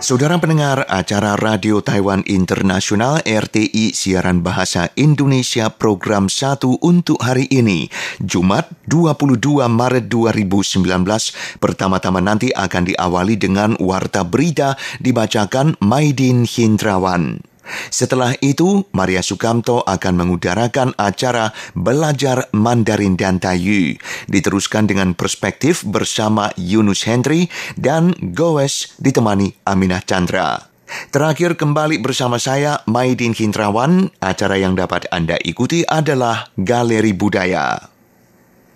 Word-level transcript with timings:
Saudara 0.00 0.40
pendengar 0.40 0.88
acara 0.88 1.36
Radio 1.36 1.84
Taiwan 1.84 2.24
Internasional 2.24 3.20
RTI 3.20 3.92
siaran 3.92 4.40
bahasa 4.40 4.88
Indonesia 4.96 5.68
program 5.68 6.32
1 6.32 6.80
untuk 6.80 7.20
hari 7.20 7.44
ini, 7.52 7.92
Jumat 8.16 8.72
22 8.88 9.68
Maret 9.68 10.08
2019. 10.08 11.60
Pertama-tama 11.60 12.24
nanti 12.24 12.48
akan 12.48 12.88
diawali 12.88 13.36
dengan 13.36 13.76
warta 13.76 14.24
berita 14.24 14.80
dibacakan 15.04 15.76
Maidin 15.84 16.48
Hindrawan. 16.48 17.49
Setelah 17.90 18.34
itu, 18.40 18.86
Maria 18.94 19.22
Sukamto 19.22 19.82
akan 19.84 20.14
mengudarakan 20.16 20.94
acara 20.98 21.54
Belajar 21.72 22.50
Mandarin 22.50 23.14
dan 23.14 23.38
Tayu. 23.38 23.96
Diteruskan 24.26 24.90
dengan 24.90 25.14
perspektif 25.14 25.86
bersama 25.86 26.50
Yunus 26.58 27.06
Henry 27.06 27.48
dan 27.78 28.14
Gowes 28.34 28.96
ditemani 28.98 29.54
Aminah 29.66 30.02
Chandra. 30.02 30.70
Terakhir 31.14 31.54
kembali 31.54 32.02
bersama 32.02 32.42
saya, 32.42 32.82
Maidin 32.90 33.30
Hindrawan. 33.30 34.10
Acara 34.18 34.58
yang 34.58 34.74
dapat 34.74 35.06
Anda 35.14 35.38
ikuti 35.38 35.86
adalah 35.86 36.50
Galeri 36.58 37.14
Budaya. 37.14 37.78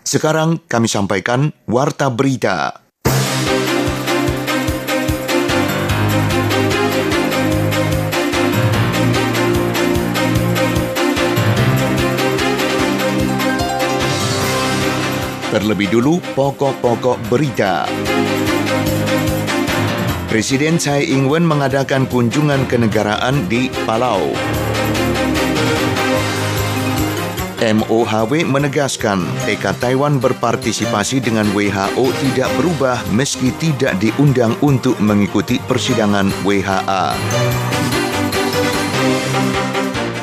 Sekarang 0.04 0.62
kami 0.62 0.86
sampaikan 0.86 1.50
Warta 1.66 2.12
Berita. 2.12 2.83
Terlebih 15.54 15.86
dulu, 15.86 16.18
pokok-pokok 16.34 17.30
berita. 17.30 17.86
Presiden 20.26 20.82
Tsai 20.82 21.06
Ing-wen 21.06 21.46
mengadakan 21.46 22.10
kunjungan 22.10 22.66
kenegaraan 22.66 23.46
di 23.46 23.70
Palau. 23.86 24.34
MOHW 27.62 28.42
menegaskan 28.50 29.22
tekad 29.46 29.78
Taiwan 29.78 30.18
berpartisipasi 30.18 31.22
dengan 31.22 31.46
WHO 31.54 32.02
tidak 32.18 32.50
berubah 32.58 32.98
meski 33.14 33.54
tidak 33.62 33.94
diundang 34.02 34.58
untuk 34.58 34.98
mengikuti 34.98 35.62
persidangan 35.70 36.34
WHA. 36.42 37.14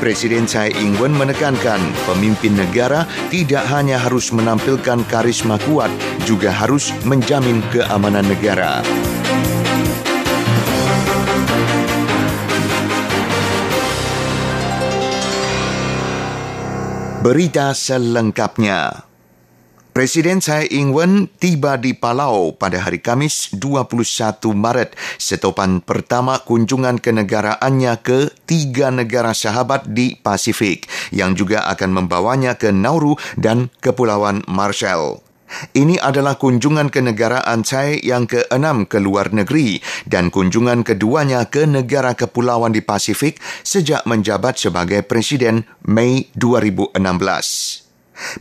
Presiden 0.01 0.49
Tsai 0.49 0.73
Ing-wen 0.73 1.13
menekankan 1.13 1.77
pemimpin 2.09 2.57
negara 2.57 3.05
tidak 3.29 3.69
hanya 3.69 4.01
harus 4.01 4.33
menampilkan 4.33 5.05
karisma 5.05 5.61
kuat, 5.69 5.93
juga 6.25 6.49
harus 6.49 6.89
menjamin 7.05 7.61
keamanan 7.69 8.25
negara. 8.25 8.81
Berita 17.21 17.77
selengkapnya. 17.77 19.10
Presiden 19.91 20.39
Tsai 20.39 20.71
Ing-wen 20.71 21.27
tiba 21.35 21.75
di 21.75 21.91
Palau 21.91 22.55
pada 22.55 22.79
hari 22.79 23.03
Kamis 23.03 23.51
21 23.59 24.39
Maret, 24.55 24.95
setopan 25.19 25.83
pertama 25.83 26.39
kunjungan 26.39 26.95
kenegaraannya 26.95 27.99
ke 27.99 28.31
tiga 28.47 28.87
negara 28.87 29.35
sahabat 29.35 29.91
di 29.91 30.15
Pasifik, 30.15 30.87
yang 31.11 31.35
juga 31.35 31.67
akan 31.67 31.91
membawanya 31.91 32.55
ke 32.55 32.71
Nauru 32.71 33.19
dan 33.35 33.67
Kepulauan 33.83 34.47
Marshall. 34.47 35.19
Ini 35.75 35.99
adalah 35.99 36.39
kunjungan 36.39 36.87
kenegaraan 36.87 37.67
Tsai 37.67 37.99
yang 37.99 38.31
keenam 38.31 38.87
ke 38.87 38.95
luar 38.95 39.35
negeri 39.35 39.83
dan 40.07 40.31
kunjungan 40.31 40.87
keduanya 40.87 41.51
ke 41.51 41.67
negara 41.67 42.15
kepulauan 42.15 42.71
di 42.71 42.79
Pasifik 42.79 43.43
sejak 43.67 44.07
menjabat 44.07 44.55
sebagai 44.55 45.03
presiden 45.03 45.67
Mei 45.83 46.31
2016. 46.39 47.80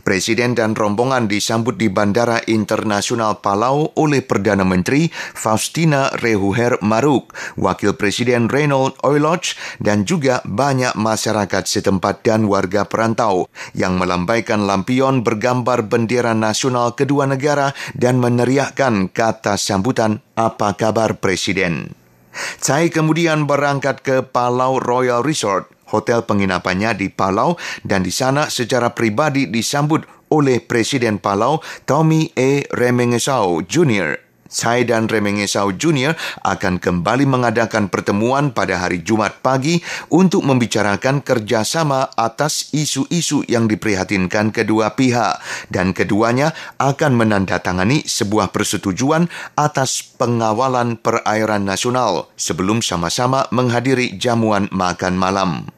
Presiden 0.05 0.53
dan 0.53 0.77
rombongan 0.77 1.25
disambut 1.27 1.77
di 1.77 1.89
Bandara 1.91 2.41
Internasional 2.47 3.41
Palau 3.41 3.91
oleh 3.97 4.23
Perdana 4.23 4.63
Menteri 4.63 5.09
Faustina 5.13 6.13
Rehuher 6.21 6.79
Maruk, 6.85 7.33
Wakil 7.57 7.97
Presiden 7.97 8.47
Reynold 8.47 8.97
Oiloch, 9.03 9.57
dan 9.81 10.07
juga 10.07 10.39
banyak 10.45 10.93
masyarakat 10.97 11.63
setempat 11.65 12.25
dan 12.25 12.47
warga 12.47 12.85
perantau 12.85 13.49
yang 13.73 13.97
melambaikan 13.97 14.65
lampion 14.65 15.25
bergambar 15.25 15.85
bendera 15.85 16.31
nasional 16.31 16.93
kedua 16.93 17.27
negara 17.27 17.73
dan 17.97 18.17
meneriakkan 18.21 19.09
kata 19.09 19.57
sambutan 19.57 20.21
apa 20.37 20.73
kabar 20.77 21.19
Presiden. 21.19 21.97
Tsai 22.31 22.87
kemudian 22.87 23.43
berangkat 23.43 23.99
ke 23.99 24.23
Palau 24.23 24.79
Royal 24.79 25.19
Resort 25.19 25.67
hotel 25.91 26.23
penginapannya 26.23 26.95
di 26.95 27.11
Palau 27.11 27.59
dan 27.83 28.01
di 28.01 28.09
sana 28.09 28.47
secara 28.47 28.95
pribadi 28.95 29.51
disambut 29.51 30.07
oleh 30.31 30.63
Presiden 30.63 31.19
Palau 31.19 31.59
Tommy 31.83 32.31
E. 32.33 32.63
Remengesau 32.71 33.61
Jr. 33.67 34.31
Tsai 34.51 34.83
dan 34.83 35.07
Remengesau 35.07 35.71
Jr. 35.71 36.11
akan 36.43 36.83
kembali 36.83 37.23
mengadakan 37.23 37.87
pertemuan 37.87 38.51
pada 38.51 38.83
hari 38.83 38.99
Jumat 38.99 39.39
pagi 39.39 39.79
untuk 40.11 40.43
membicarakan 40.43 41.23
kerjasama 41.23 42.11
atas 42.19 42.67
isu-isu 42.75 43.47
yang 43.47 43.71
diprihatinkan 43.71 44.51
kedua 44.51 44.99
pihak 44.99 45.39
dan 45.71 45.95
keduanya 45.95 46.51
akan 46.83 47.15
menandatangani 47.15 48.03
sebuah 48.03 48.51
persetujuan 48.51 49.31
atas 49.55 50.03
pengawalan 50.19 50.99
perairan 50.99 51.63
nasional 51.63 52.27
sebelum 52.35 52.83
sama-sama 52.83 53.47
menghadiri 53.55 54.19
jamuan 54.19 54.67
makan 54.75 55.15
malam. 55.15 55.71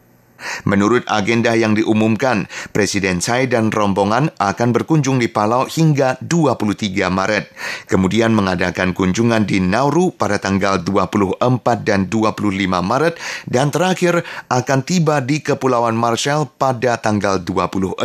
Menurut 0.63 1.03
agenda 1.09 1.55
yang 1.57 1.75
diumumkan, 1.75 2.47
Presiden 2.71 3.19
Tsai 3.19 3.49
dan 3.49 3.73
rombongan 3.73 4.31
akan 4.37 4.69
berkunjung 4.71 5.19
di 5.19 5.27
Palau 5.27 5.65
hingga 5.67 6.15
23 6.21 7.09
Maret. 7.09 7.45
Kemudian 7.89 8.31
mengadakan 8.31 8.95
kunjungan 8.95 9.43
di 9.43 9.59
Nauru 9.59 10.13
pada 10.13 10.39
tanggal 10.39 10.81
24 10.81 11.39
dan 11.83 12.07
25 12.07 12.63
Maret 12.79 13.15
dan 13.49 13.73
terakhir 13.73 14.23
akan 14.47 14.79
tiba 14.85 15.19
di 15.19 15.41
Kepulauan 15.43 15.97
Marshall 15.97 16.47
pada 16.55 16.99
tanggal 17.01 17.41
26 17.41 18.03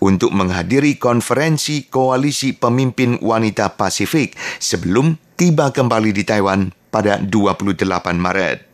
untuk 0.00 0.30
menghadiri 0.30 0.96
konferensi 0.96 1.88
Koalisi 1.88 2.56
Pemimpin 2.56 3.18
Wanita 3.20 3.74
Pasifik 3.74 4.38
sebelum 4.60 5.18
tiba 5.34 5.72
kembali 5.72 6.10
di 6.14 6.22
Taiwan 6.22 6.70
pada 6.90 7.18
28 7.22 7.86
Maret. 8.18 8.69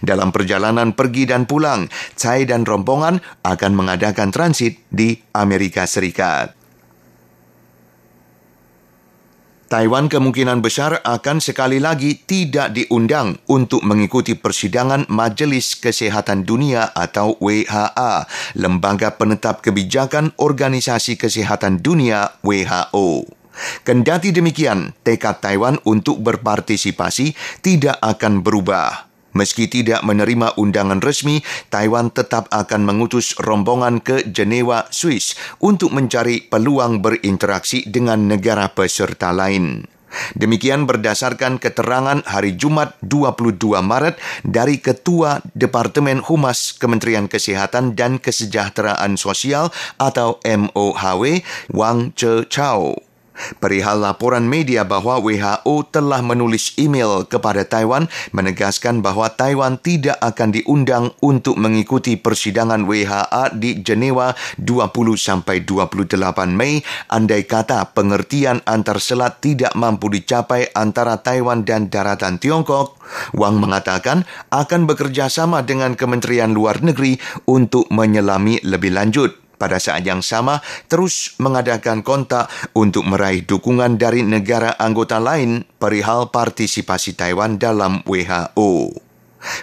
Dalam 0.00 0.32
perjalanan 0.32 0.96
pergi 0.96 1.28
dan 1.28 1.44
pulang, 1.44 1.88
Tsai 2.16 2.48
dan 2.48 2.64
rombongan 2.64 3.20
akan 3.44 3.72
mengadakan 3.76 4.32
transit 4.32 4.80
di 4.88 5.16
Amerika 5.36 5.84
Serikat. 5.84 6.56
Taiwan 9.66 10.06
kemungkinan 10.06 10.62
besar 10.62 11.02
akan 11.02 11.42
sekali 11.42 11.82
lagi 11.82 12.22
tidak 12.22 12.70
diundang 12.70 13.34
untuk 13.50 13.82
mengikuti 13.82 14.38
persidangan 14.38 15.10
Majelis 15.10 15.74
Kesehatan 15.74 16.46
Dunia 16.46 16.94
atau 16.94 17.34
WHA, 17.42 18.30
lembaga 18.54 19.18
penetap 19.18 19.66
kebijakan 19.66 20.38
Organisasi 20.38 21.18
Kesehatan 21.18 21.82
Dunia 21.82 22.38
WHO. 22.46 23.26
Kendati 23.82 24.30
demikian, 24.30 24.94
tekad 25.02 25.42
Taiwan 25.42 25.82
untuk 25.82 26.22
berpartisipasi 26.22 27.34
tidak 27.58 27.98
akan 27.98 28.46
berubah. 28.46 29.15
Meski 29.36 29.68
tidak 29.68 30.00
menerima 30.00 30.56
undangan 30.56 31.04
resmi, 31.04 31.44
Taiwan 31.68 32.08
tetap 32.08 32.48
akan 32.48 32.88
mengutus 32.88 33.36
rombongan 33.36 34.00
ke 34.00 34.24
Jenewa, 34.24 34.88
Swiss 34.88 35.36
untuk 35.60 35.92
mencari 35.92 36.40
peluang 36.40 37.04
berinteraksi 37.04 37.84
dengan 37.84 38.32
negara 38.32 38.72
peserta 38.72 39.36
lain. 39.36 39.84
Demikian 40.32 40.88
berdasarkan 40.88 41.60
keterangan 41.60 42.24
hari 42.24 42.56
Jumat 42.56 42.96
22 43.04 43.60
Maret 43.84 44.16
dari 44.46 44.80
Ketua 44.80 45.44
Departemen 45.52 46.24
Humas 46.24 46.72
Kementerian 46.72 47.28
Kesehatan 47.28 47.92
dan 47.92 48.16
Kesejahteraan 48.16 49.20
Sosial 49.20 49.68
atau 50.00 50.40
MOHW, 50.40 51.44
Wang 51.76 52.16
Che 52.16 52.48
Chao. 52.48 52.96
Perihal 53.60 54.00
laporan 54.00 54.48
media 54.48 54.82
bahwa 54.82 55.20
WHO 55.20 55.92
telah 55.92 56.20
menulis 56.24 56.76
email 56.80 57.24
kepada 57.28 57.64
Taiwan 57.68 58.08
menegaskan 58.32 59.04
bahwa 59.04 59.28
Taiwan 59.32 59.78
tidak 59.80 60.16
akan 60.20 60.56
diundang 60.56 61.12
untuk 61.20 61.60
mengikuti 61.60 62.16
persidangan 62.16 62.84
WHA 62.88 63.56
di 63.56 63.80
Jenewa 63.84 64.32
20 64.60 64.92
sampai 65.16 65.62
28 65.62 66.16
Mei 66.52 66.80
andai 67.12 67.44
kata 67.44 67.92
pengertian 67.92 68.64
antar 68.64 68.98
selat 68.98 69.38
tidak 69.44 69.72
mampu 69.76 70.08
dicapai 70.10 70.72
antara 70.72 71.20
Taiwan 71.20 71.62
dan 71.62 71.92
daratan 71.92 72.40
Tiongkok. 72.40 72.98
Wang 73.38 73.62
mengatakan 73.62 74.26
akan 74.50 74.90
bekerja 74.90 75.30
sama 75.30 75.62
dengan 75.62 75.94
Kementerian 75.94 76.50
Luar 76.50 76.82
Negeri 76.82 77.16
untuk 77.46 77.86
menyelami 77.92 78.58
lebih 78.66 78.90
lanjut 78.96 79.45
pada 79.56 79.80
saat 79.80 80.04
yang 80.04 80.20
sama 80.20 80.60
terus 80.86 81.36
mengadakan 81.40 82.00
kontak 82.04 82.48
untuk 82.76 83.04
meraih 83.08 83.44
dukungan 83.44 83.96
dari 84.00 84.22
negara 84.22 84.76
anggota 84.76 85.20
lain 85.20 85.64
perihal 85.80 86.28
partisipasi 86.32 87.16
Taiwan 87.16 87.58
dalam 87.60 88.04
WHO. 88.04 89.06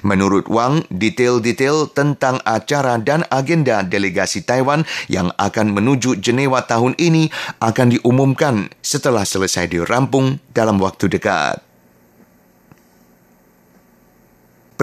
Menurut 0.05 0.47
Wang, 0.47 0.87
detail-detail 0.87 1.91
tentang 1.91 2.39
acara 2.47 2.95
dan 3.01 3.27
agenda 3.27 3.83
delegasi 3.83 4.45
Taiwan 4.45 4.87
yang 5.11 5.35
akan 5.35 5.75
menuju 5.75 6.23
Jenewa 6.23 6.63
tahun 6.63 6.95
ini 6.95 7.27
akan 7.59 7.99
diumumkan 7.99 8.71
setelah 8.79 9.27
selesai 9.27 9.67
dirampung 9.67 10.39
dalam 10.55 10.79
waktu 10.79 11.11
dekat. 11.11 11.72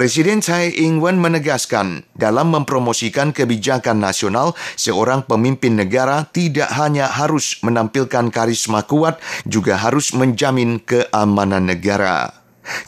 Presiden 0.00 0.40
Tsai 0.40 0.72
Ing-wen 0.80 1.20
menegaskan 1.20 2.08
dalam 2.16 2.56
mempromosikan 2.56 3.36
kebijakan 3.36 4.00
nasional, 4.00 4.56
seorang 4.72 5.28
pemimpin 5.28 5.76
negara 5.76 6.24
tidak 6.32 6.72
hanya 6.72 7.04
harus 7.04 7.60
menampilkan 7.60 8.32
karisma 8.32 8.80
kuat, 8.88 9.20
juga 9.44 9.76
harus 9.76 10.16
menjamin 10.16 10.80
keamanan 10.80 11.68
negara. 11.68 12.32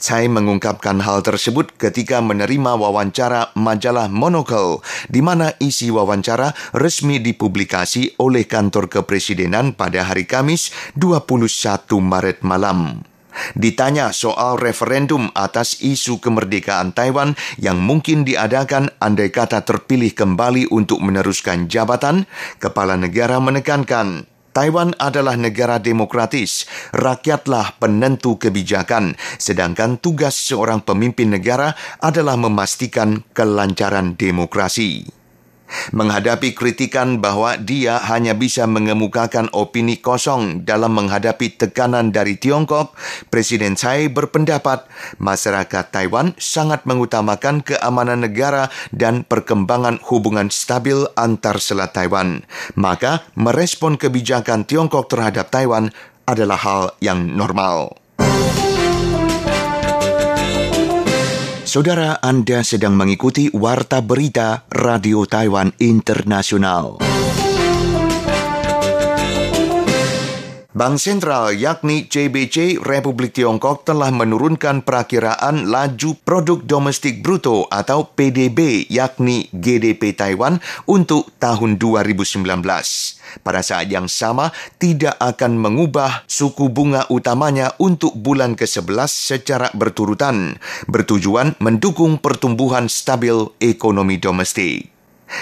Tsai 0.00 0.32
mengungkapkan 0.32 1.04
hal 1.04 1.20
tersebut 1.20 1.76
ketika 1.76 2.24
menerima 2.24 2.80
wawancara 2.80 3.52
majalah 3.60 4.08
Monocle, 4.08 4.80
di 5.12 5.20
mana 5.20 5.52
isi 5.60 5.92
wawancara 5.92 6.56
resmi 6.72 7.20
dipublikasi 7.20 8.16
oleh 8.24 8.48
kantor 8.48 8.88
kepresidenan 8.88 9.76
pada 9.76 10.08
hari 10.08 10.24
Kamis 10.24 10.72
21 10.96 11.92
Maret 12.00 12.40
malam. 12.40 13.11
Ditanya 13.56 14.12
soal 14.14 14.60
referendum 14.60 15.32
atas 15.32 15.80
isu 15.80 16.20
kemerdekaan 16.22 16.92
Taiwan 16.92 17.34
yang 17.60 17.80
mungkin 17.80 18.24
diadakan 18.24 18.92
andai 19.00 19.32
kata 19.32 19.64
terpilih 19.64 20.12
kembali 20.12 20.70
untuk 20.70 21.00
meneruskan 21.00 21.66
jabatan, 21.68 22.28
kepala 22.60 22.96
negara 22.96 23.40
menekankan 23.40 24.30
Taiwan 24.52 24.92
adalah 25.00 25.32
negara 25.40 25.80
demokratis, 25.80 26.68
rakyatlah 26.92 27.80
penentu 27.80 28.36
kebijakan, 28.36 29.16
sedangkan 29.40 29.96
tugas 29.96 30.36
seorang 30.36 30.84
pemimpin 30.84 31.32
negara 31.32 31.72
adalah 32.04 32.36
memastikan 32.36 33.24
kelancaran 33.32 34.12
demokrasi. 34.12 35.21
Menghadapi 35.94 36.52
kritikan 36.52 37.22
bahwa 37.22 37.56
dia 37.56 37.98
hanya 38.10 38.36
bisa 38.36 38.68
mengemukakan 38.68 39.48
opini 39.56 39.98
kosong 39.98 40.66
dalam 40.68 40.92
menghadapi 40.92 41.56
tekanan 41.56 42.12
dari 42.12 42.36
Tiongkok, 42.36 42.92
Presiden 43.32 43.78
Tsai 43.78 44.12
berpendapat 44.12 44.84
masyarakat 45.22 45.84
Taiwan 45.88 46.36
sangat 46.36 46.84
mengutamakan 46.84 47.64
keamanan 47.64 48.26
negara 48.26 48.68
dan 48.92 49.24
perkembangan 49.24 50.02
hubungan 50.10 50.52
stabil 50.52 51.08
antar 51.16 51.62
selat 51.62 51.96
Taiwan. 51.96 52.44
Maka, 52.76 53.24
merespon 53.38 53.96
kebijakan 53.96 54.68
Tiongkok 54.68 55.08
terhadap 55.08 55.48
Taiwan 55.48 55.94
adalah 56.26 56.58
hal 56.60 56.82
yang 57.02 57.34
normal. 57.34 58.01
Saudara 61.72 62.20
Anda 62.20 62.60
sedang 62.60 63.00
mengikuti 63.00 63.48
Warta 63.48 64.04
Berita 64.04 64.68
Radio 64.68 65.24
Taiwan 65.24 65.72
Internasional. 65.80 67.11
Bank 70.72 70.96
Sentral 70.96 71.52
yakni 71.52 72.08
CBC 72.08 72.80
Republik 72.80 73.36
Tiongkok 73.36 73.84
telah 73.84 74.08
menurunkan 74.08 74.80
perakiraan 74.80 75.68
laju 75.68 76.16
produk 76.24 76.64
domestik 76.64 77.20
bruto 77.20 77.68
atau 77.68 78.08
PDB 78.08 78.88
yakni 78.88 79.52
GDP 79.52 80.16
Taiwan 80.16 80.64
untuk 80.88 81.28
tahun 81.36 81.76
2019. 81.76 82.40
Pada 83.44 83.60
saat 83.60 83.92
yang 83.92 84.08
sama 84.08 84.48
tidak 84.80 85.20
akan 85.20 85.60
mengubah 85.60 86.24
suku 86.24 86.72
bunga 86.72 87.04
utamanya 87.12 87.76
untuk 87.76 88.16
bulan 88.16 88.56
ke-11 88.56 89.12
secara 89.12 89.68
berturutan 89.76 90.56
bertujuan 90.88 91.52
mendukung 91.60 92.16
pertumbuhan 92.16 92.88
stabil 92.88 93.36
ekonomi 93.60 94.16
domestik. 94.16 94.91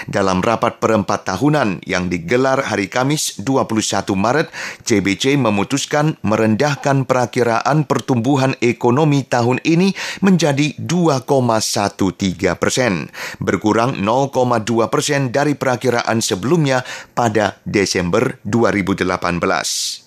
Dalam 0.09 0.41
rapat 0.41 0.81
perempat 0.81 1.27
tahunan 1.27 1.85
yang 1.85 2.09
digelar 2.09 2.65
hari 2.65 2.89
Kamis 2.89 3.39
21 3.43 4.15
Maret, 4.17 4.47
CBC 4.83 5.37
memutuskan 5.37 6.17
merendahkan 6.25 7.05
perakiraan 7.05 7.85
pertumbuhan 7.85 8.57
ekonomi 8.59 9.23
tahun 9.27 9.61
ini 9.61 9.93
menjadi 10.25 10.75
2,13 10.81 12.57
persen, 12.57 13.13
berkurang 13.37 14.01
0,2 14.01 14.91
persen 14.91 15.29
dari 15.29 15.53
perakiraan 15.53 16.19
sebelumnya 16.19 16.81
pada 17.13 17.61
Desember 17.67 18.41
2018. 18.43 20.00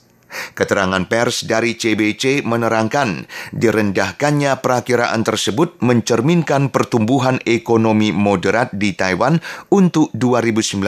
Keterangan 0.54 1.04
pers 1.08 1.46
dari 1.46 1.74
CBC 1.74 2.44
menerangkan 2.44 3.26
direndahkannya 3.54 4.58
perakiraan 4.60 5.22
tersebut 5.24 5.80
mencerminkan 5.80 6.70
pertumbuhan 6.70 7.40
ekonomi 7.48 8.10
moderat 8.10 8.74
di 8.74 8.94
Taiwan 8.94 9.40
untuk 9.72 10.12
2019 10.14 10.82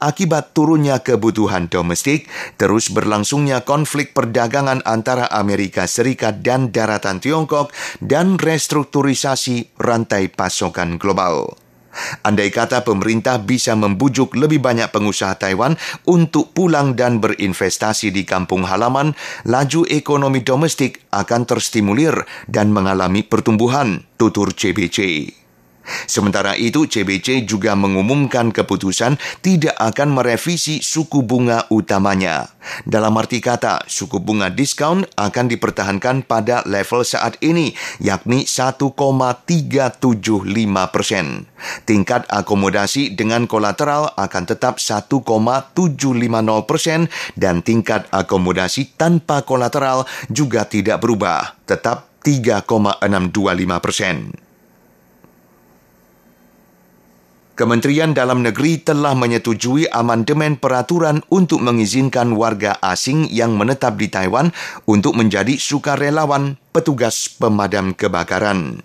akibat 0.00 0.54
turunnya 0.54 1.02
kebutuhan 1.02 1.68
domestik, 1.68 2.28
terus 2.56 2.88
berlangsungnya 2.92 3.66
konflik 3.66 4.14
perdagangan 4.14 4.80
antara 4.86 5.28
Amerika 5.28 5.84
Serikat 5.84 6.40
dan 6.40 6.70
daratan 6.70 7.18
Tiongkok, 7.18 7.74
dan 7.98 8.38
restrukturisasi 8.40 9.76
rantai 9.80 10.28
pasokan 10.30 10.96
global. 10.96 11.65
Andai 12.24 12.50
kata 12.50 12.82
pemerintah 12.82 13.40
bisa 13.40 13.72
membujuk 13.78 14.34
lebih 14.36 14.60
banyak 14.60 14.90
pengusaha 14.90 15.38
Taiwan 15.38 15.78
untuk 16.08 16.52
pulang 16.52 16.98
dan 16.98 17.22
berinvestasi 17.22 18.12
di 18.12 18.26
kampung 18.26 18.66
halaman, 18.66 19.14
laju 19.48 19.86
ekonomi 19.88 20.42
domestik 20.42 21.06
akan 21.14 21.48
terstimulir 21.48 22.26
dan 22.50 22.74
mengalami 22.74 23.24
pertumbuhan, 23.24 24.04
tutur 24.18 24.52
CBC. 24.52 25.45
Sementara 26.06 26.54
itu, 26.58 26.86
CBC 26.86 27.46
juga 27.46 27.78
mengumumkan 27.78 28.50
keputusan 28.50 29.18
tidak 29.42 29.74
akan 29.78 30.18
merevisi 30.18 30.82
suku 30.82 31.22
bunga 31.22 31.66
utamanya. 31.70 32.50
Dalam 32.82 33.14
arti 33.14 33.38
kata, 33.38 33.86
suku 33.86 34.18
bunga 34.18 34.50
diskon 34.50 35.06
akan 35.14 35.46
dipertahankan 35.46 36.26
pada 36.26 36.66
level 36.66 37.06
saat 37.06 37.38
ini, 37.42 37.74
yakni 38.02 38.44
1,375 38.44 40.90
persen. 40.90 41.46
Tingkat 41.86 42.26
akomodasi 42.26 43.14
dengan 43.14 43.46
kolateral 43.46 44.10
akan 44.18 44.44
tetap 44.44 44.82
1,750 44.82 46.66
persen 46.66 47.06
dan 47.38 47.62
tingkat 47.62 48.10
akomodasi 48.10 48.98
tanpa 48.98 49.46
kolateral 49.46 50.04
juga 50.28 50.66
tidak 50.66 51.00
berubah, 51.02 51.54
tetap 51.64 52.10
3,625 52.26 53.78
persen. 53.78 54.45
Kementerian 57.56 58.12
Dalam 58.12 58.44
Negeri 58.44 58.84
telah 58.84 59.16
menyetujui 59.16 59.88
amandemen 59.88 60.60
peraturan 60.60 61.24
untuk 61.32 61.64
mengizinkan 61.64 62.36
warga 62.36 62.76
asing 62.84 63.32
yang 63.32 63.56
menetap 63.56 63.96
di 63.96 64.12
Taiwan 64.12 64.52
untuk 64.84 65.16
menjadi 65.16 65.56
sukarelawan 65.56 66.60
petugas 66.76 67.32
pemadam 67.32 67.96
kebakaran. 67.96 68.84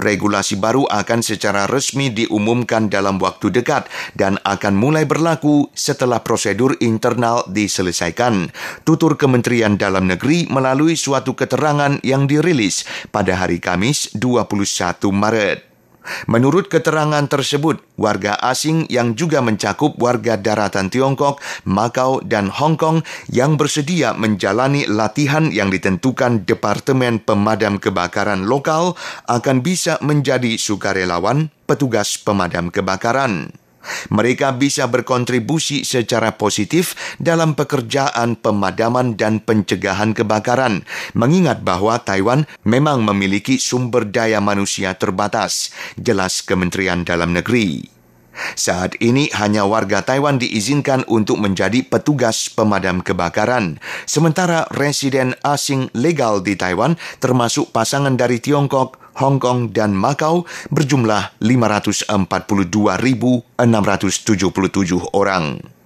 Regulasi 0.00 0.56
baru 0.56 0.88
akan 0.88 1.20
secara 1.20 1.68
resmi 1.68 2.08
diumumkan 2.08 2.88
dalam 2.88 3.20
waktu 3.20 3.52
dekat 3.52 3.84
dan 4.16 4.40
akan 4.48 4.80
mulai 4.80 5.04
berlaku 5.04 5.68
setelah 5.76 6.24
prosedur 6.24 6.72
internal 6.80 7.44
diselesaikan. 7.52 8.48
Tutur 8.88 9.20
Kementerian 9.20 9.76
Dalam 9.76 10.08
Negeri 10.08 10.48
melalui 10.48 10.96
suatu 10.96 11.36
keterangan 11.36 12.00
yang 12.00 12.24
dirilis 12.24 12.88
pada 13.12 13.36
hari 13.36 13.60
Kamis 13.60 14.16
21 14.16 15.04
Maret. 15.12 15.75
Menurut 16.30 16.70
keterangan 16.70 17.24
tersebut, 17.26 17.82
warga 17.98 18.38
asing 18.40 18.86
yang 18.88 19.18
juga 19.18 19.42
mencakup 19.42 19.98
warga 19.98 20.38
daratan 20.38 20.88
Tiongkok, 20.88 21.42
Makau, 21.66 22.22
dan 22.22 22.48
Hong 22.48 22.78
Kong 22.78 23.02
yang 23.28 23.58
bersedia 23.58 24.14
menjalani 24.14 24.86
latihan 24.88 25.50
yang 25.50 25.68
ditentukan 25.68 26.46
Departemen 26.46 27.20
Pemadam 27.22 27.82
Kebakaran 27.82 28.46
Lokal 28.46 28.94
akan 29.26 29.60
bisa 29.60 29.98
menjadi 30.00 30.56
sukarelawan 30.56 31.50
petugas 31.66 32.16
pemadam 32.16 32.70
kebakaran. 32.70 33.65
Mereka 34.10 34.56
bisa 34.58 34.86
berkontribusi 34.90 35.82
secara 35.82 36.34
positif 36.34 36.94
dalam 37.18 37.54
pekerjaan 37.54 38.38
pemadaman 38.38 39.14
dan 39.14 39.42
pencegahan 39.42 40.12
kebakaran, 40.12 40.86
mengingat 41.14 41.62
bahwa 41.62 41.98
Taiwan 42.02 42.44
memang 42.66 43.02
memiliki 43.02 43.58
sumber 43.58 44.06
daya 44.06 44.42
manusia 44.42 44.94
terbatas, 44.94 45.70
jelas 45.98 46.42
Kementerian 46.42 47.06
Dalam 47.06 47.34
Negeri. 47.34 47.96
Saat 48.52 49.00
ini 49.00 49.32
hanya 49.32 49.64
warga 49.64 50.04
Taiwan 50.04 50.36
diizinkan 50.36 51.08
untuk 51.08 51.40
menjadi 51.40 51.80
petugas 51.80 52.52
pemadam 52.52 53.00
kebakaran, 53.00 53.80
sementara 54.04 54.68
residen 54.76 55.32
asing 55.40 55.88
legal 55.96 56.44
di 56.44 56.52
Taiwan 56.52 57.00
termasuk 57.16 57.72
pasangan 57.72 58.12
dari 58.12 58.36
Tiongkok, 58.36 59.05
Hong 59.16 59.40
Kong, 59.40 59.72
dan 59.72 59.96
Macau 59.96 60.44
berjumlah 60.68 61.40
542.677 61.40 63.56
orang. 65.16 65.76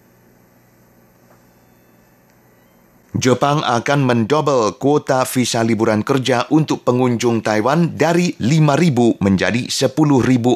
Jepang 3.20 3.60
akan 3.60 4.00
mendobel 4.06 4.80
kuota 4.80 5.28
visa 5.28 5.60
liburan 5.60 6.00
kerja 6.00 6.48
untuk 6.48 6.88
pengunjung 6.88 7.44
Taiwan 7.44 7.92
dari 7.92 8.32
5.000 8.40 9.20
menjadi 9.20 9.68
10.000 9.68 9.92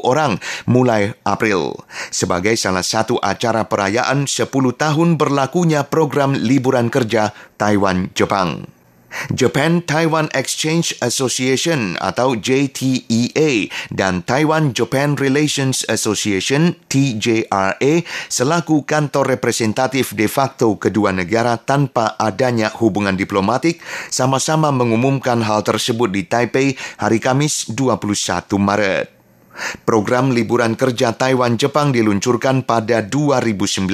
orang 0.00 0.40
mulai 0.64 1.12
April. 1.28 1.76
Sebagai 2.08 2.56
salah 2.56 2.80
satu 2.80 3.20
acara 3.20 3.68
perayaan 3.68 4.24
10 4.24 4.48
tahun 4.80 5.20
berlakunya 5.20 5.84
program 5.84 6.32
liburan 6.38 6.88
kerja 6.88 7.36
Taiwan-Jepang. 7.60 8.73
Japan 9.32 9.80
Taiwan 9.82 10.28
Exchange 10.36 10.96
Association 11.00 11.96
atau 11.98 12.36
JTEA 12.36 13.72
dan 13.94 14.22
Taiwan 14.26 14.76
Japan 14.76 15.16
Relations 15.16 15.86
Association 15.88 16.76
TJRA 16.92 18.04
selaku 18.28 18.84
kantor 18.84 19.34
representatif 19.38 20.12
de 20.12 20.28
facto 20.28 20.76
kedua 20.76 21.10
negara 21.14 21.56
tanpa 21.56 22.18
adanya 22.20 22.70
hubungan 22.78 23.16
diplomatik 23.16 23.80
sama-sama 24.12 24.70
mengumumkan 24.74 25.40
hal 25.40 25.64
tersebut 25.64 26.10
di 26.12 26.26
Taipei 26.26 26.76
hari 27.00 27.18
Kamis 27.18 27.72
21 27.72 28.60
Maret. 28.60 29.23
Program 29.84 30.34
liburan 30.34 30.74
kerja 30.74 31.14
Taiwan 31.14 31.54
Jepang 31.60 31.94
diluncurkan 31.94 32.66
pada 32.66 33.02
2009 33.02 33.90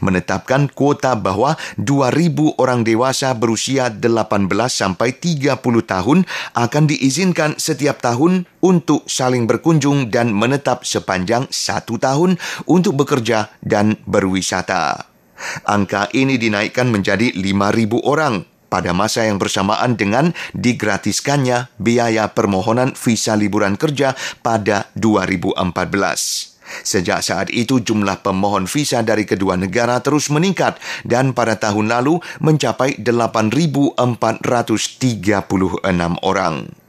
menetapkan 0.00 0.70
kuota 0.72 1.14
bahwa 1.18 1.56
2000 1.76 2.60
orang 2.60 2.82
dewasa 2.82 3.36
berusia 3.36 3.92
18 3.92 4.48
sampai 4.68 5.12
30 5.16 5.60
tahun 5.84 6.18
akan 6.56 6.84
diizinkan 6.88 7.56
setiap 7.60 8.00
tahun 8.00 8.48
untuk 8.64 9.04
saling 9.08 9.44
berkunjung 9.44 10.08
dan 10.08 10.32
menetap 10.32 10.88
sepanjang 10.88 11.44
satu 11.52 12.00
tahun 12.00 12.40
untuk 12.64 13.04
bekerja 13.04 13.52
dan 13.60 14.00
berwisata. 14.08 15.14
Angka 15.66 16.08
ini 16.14 16.38
dinaikkan 16.38 16.88
menjadi 16.88 17.34
5.000 17.34 18.06
orang 18.06 18.53
pada 18.74 18.90
masa 18.90 19.22
yang 19.22 19.38
bersamaan 19.38 19.94
dengan 19.94 20.34
digratiskannya 20.50 21.70
biaya 21.78 22.34
permohonan 22.34 22.98
visa 22.98 23.38
liburan 23.38 23.78
kerja 23.78 24.18
pada 24.42 24.90
2014. 24.98 26.50
Sejak 26.82 27.22
saat 27.22 27.54
itu 27.54 27.78
jumlah 27.78 28.24
pemohon 28.26 28.66
visa 28.66 29.06
dari 29.06 29.22
kedua 29.22 29.54
negara 29.54 30.02
terus 30.02 30.26
meningkat 30.26 30.82
dan 31.06 31.30
pada 31.30 31.54
tahun 31.54 31.86
lalu 31.92 32.18
mencapai 32.42 32.98
8.436 32.98 33.94
orang. 36.26 36.83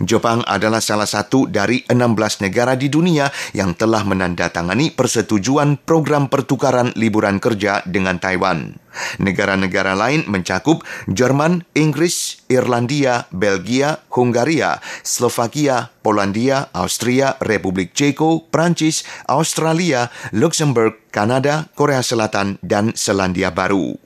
Jepang 0.00 0.42
adalah 0.48 0.80
salah 0.80 1.08
satu 1.08 1.48
dari 1.48 1.84
16 1.86 2.44
negara 2.44 2.74
di 2.74 2.88
dunia 2.88 3.28
yang 3.52 3.76
telah 3.76 4.02
menandatangani 4.02 4.92
persetujuan 4.92 5.80
program 5.84 6.28
pertukaran 6.32 6.92
liburan 6.96 7.38
kerja 7.38 7.84
dengan 7.84 8.16
Taiwan. 8.16 8.76
Negara-negara 9.20 9.92
lain 9.92 10.24
mencakup 10.24 10.80
Jerman, 11.04 11.68
Inggris, 11.76 12.40
Irlandia, 12.48 13.28
Belgia, 13.28 14.00
Hungaria, 14.08 14.80
Slovakia, 15.04 15.92
Polandia, 16.00 16.72
Austria, 16.72 17.36
Republik 17.44 17.92
Ceko, 17.92 18.48
Prancis, 18.48 19.04
Australia, 19.28 20.08
Luxembourg, 20.32 20.96
Kanada, 21.12 21.68
Korea 21.76 22.00
Selatan, 22.00 22.56
dan 22.64 22.96
Selandia 22.96 23.52
Baru. 23.52 24.00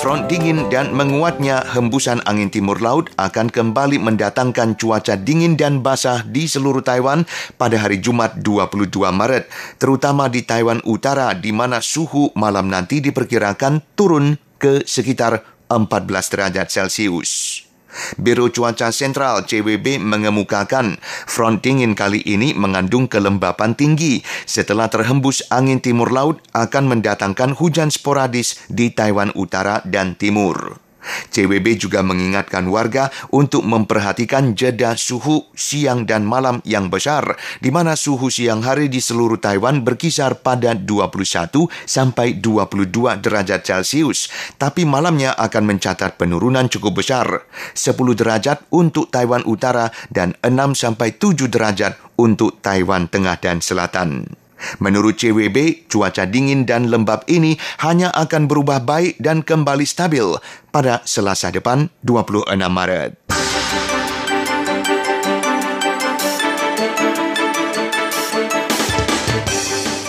Front 0.00 0.32
dingin 0.32 0.64
dan 0.72 0.96
menguatnya 0.96 1.60
hembusan 1.76 2.24
angin 2.24 2.48
timur 2.48 2.80
laut 2.80 3.12
akan 3.20 3.52
kembali 3.52 4.00
mendatangkan 4.00 4.80
cuaca 4.80 5.12
dingin 5.20 5.60
dan 5.60 5.84
basah 5.84 6.24
di 6.24 6.48
seluruh 6.48 6.80
Taiwan 6.80 7.28
pada 7.60 7.76
hari 7.76 8.00
Jumat 8.00 8.40
22 8.40 8.88
Maret, 8.96 9.52
terutama 9.76 10.32
di 10.32 10.40
Taiwan 10.40 10.80
Utara 10.88 11.36
di 11.36 11.52
mana 11.52 11.84
suhu 11.84 12.32
malam 12.32 12.72
nanti 12.72 13.04
diperkirakan 13.04 13.92
turun 13.92 14.40
ke 14.56 14.88
sekitar 14.88 15.44
14 15.68 16.32
derajat 16.32 16.66
Celcius. 16.72 17.69
Biro 18.18 18.50
Cuaca 18.50 18.90
Sentral 18.90 19.46
CWB 19.46 20.02
mengemukakan 20.02 20.98
front 21.26 21.62
dingin 21.62 21.94
kali 21.94 22.22
ini 22.26 22.52
mengandung 22.52 23.06
kelembapan 23.06 23.78
tinggi 23.78 24.22
setelah 24.44 24.90
terhembus 24.90 25.46
angin 25.48 25.78
timur 25.78 26.10
laut 26.10 26.42
akan 26.52 26.96
mendatangkan 26.96 27.56
hujan 27.56 27.88
sporadis 27.94 28.60
di 28.68 28.90
Taiwan 28.90 29.32
Utara 29.34 29.80
dan 29.86 30.18
Timur. 30.18 30.89
CWB 31.30 31.80
juga 31.80 32.00
mengingatkan 32.04 32.68
warga 32.68 33.08
untuk 33.32 33.64
memperhatikan 33.64 34.52
jeda 34.54 34.94
suhu 34.94 35.48
siang 35.56 36.04
dan 36.04 36.24
malam 36.24 36.60
yang 36.64 36.92
besar, 36.92 37.36
di 37.58 37.72
mana 37.72 37.96
suhu 37.96 38.28
siang 38.28 38.60
hari 38.64 38.92
di 38.92 39.02
seluruh 39.02 39.40
Taiwan 39.40 39.82
berkisar 39.82 40.40
pada 40.40 40.76
21 40.76 41.68
sampai 41.84 42.38
22 42.38 43.20
derajat 43.20 43.60
Celcius, 43.64 44.28
tapi 44.60 44.84
malamnya 44.84 45.32
akan 45.36 45.76
mencatat 45.76 46.20
penurunan 46.20 46.68
cukup 46.68 47.00
besar, 47.00 47.44
10 47.74 47.96
derajat 48.16 48.64
untuk 48.72 49.08
Taiwan 49.08 49.44
Utara 49.48 49.88
dan 50.12 50.36
6 50.44 50.76
sampai 50.76 51.16
7 51.16 51.48
derajat 51.48 51.96
untuk 52.20 52.60
Taiwan 52.60 53.08
Tengah 53.08 53.40
dan 53.40 53.64
Selatan. 53.64 54.40
Menurut 54.78 55.18
CWB, 55.18 55.88
cuaca 55.90 56.24
dingin 56.28 56.64
dan 56.68 56.88
lembab 56.88 57.26
ini 57.26 57.56
hanya 57.82 58.12
akan 58.14 58.46
berubah 58.46 58.84
baik 58.84 59.18
dan 59.18 59.42
kembali 59.42 59.84
stabil 59.84 60.36
pada 60.70 61.02
Selasa 61.04 61.50
depan 61.50 61.90
26 62.04 62.46
Maret. 62.68 63.89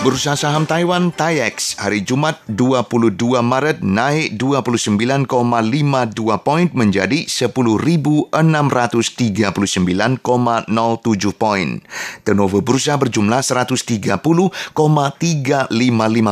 Bursa 0.02 0.34
saham 0.34 0.66
Taiwan 0.66 1.14
TAIEX 1.14 1.78
hari 1.78 2.02
Jumat 2.02 2.42
22 2.50 3.38
Maret 3.38 3.86
naik 3.86 4.34
29,52 4.34 5.30
poin 6.42 6.66
menjadi 6.74 7.22
10.639,07 7.30 8.34
poin. 11.38 11.68
Turnover 12.26 12.60
bursa 12.66 12.98
berjumlah 12.98 13.46
130,355 13.46 14.74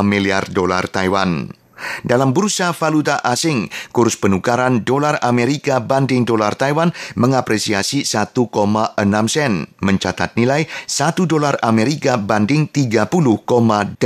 miliar 0.02 0.50
dolar 0.50 0.90
Taiwan. 0.90 1.54
Dalam 2.02 2.32
bursa 2.34 2.72
valuta 2.74 3.20
asing, 3.20 3.70
kurs 3.94 4.16
penukaran 4.18 4.82
dolar 4.84 5.20
Amerika 5.22 5.80
banding 5.80 6.26
dolar 6.26 6.56
Taiwan 6.58 6.92
mengapresiasi 7.16 8.02
1,6 8.02 8.96
sen, 9.28 9.68
mencatat 9.80 10.34
nilai 10.36 10.66
1 10.86 11.26
dolar 11.30 11.56
Amerika 11.62 12.16
banding 12.20 12.68
30,80 12.68 13.96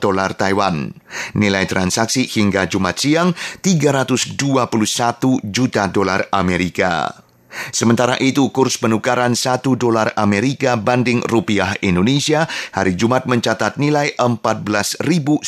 dolar 0.00 0.30
Taiwan. 0.34 0.94
Nilai 1.34 1.64
transaksi 1.66 2.26
hingga 2.26 2.66
Jumat 2.66 2.96
siang 2.98 3.34
321 3.62 5.42
juta 5.46 5.86
dolar 5.90 6.26
Amerika. 6.30 7.29
Sementara 7.74 8.14
itu, 8.22 8.54
kurs 8.54 8.78
penukaran 8.78 9.34
1 9.34 9.74
dolar 9.76 10.14
Amerika 10.14 10.78
banding 10.78 11.26
rupiah 11.26 11.74
Indonesia 11.82 12.46
hari 12.70 12.94
Jumat 12.94 13.26
mencatat 13.26 13.74
nilai 13.76 14.14
14.116. 14.18 15.42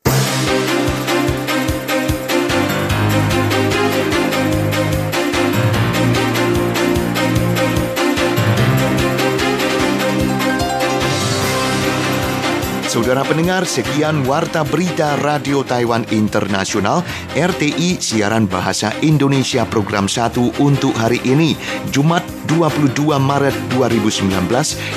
Saudara 12.98 13.22
pendengar, 13.22 13.62
sekian 13.70 14.26
Warta 14.26 14.66
Berita 14.66 15.22
Radio 15.22 15.62
Taiwan 15.62 16.02
Internasional 16.10 17.06
RTI 17.38 18.02
Siaran 18.02 18.50
Bahasa 18.50 18.90
Indonesia 19.06 19.70
Program 19.70 20.10
1 20.10 20.58
untuk 20.58 20.98
hari 20.98 21.22
ini, 21.22 21.54
Jumat 21.94 22.26
22 22.50 23.22
Maret 23.22 23.54
2019, 23.78 24.34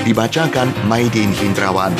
dibacakan 0.08 0.72
Maidin 0.88 1.28
Hindrawan. 1.44 1.92